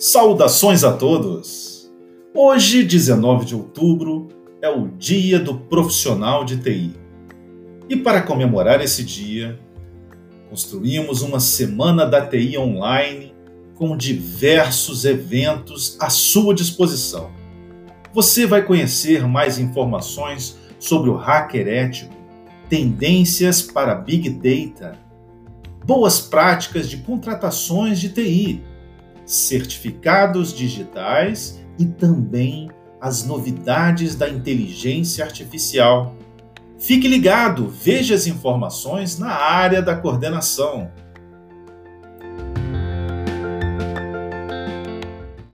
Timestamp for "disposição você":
16.54-18.46